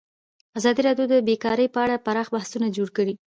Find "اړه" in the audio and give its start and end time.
1.85-2.01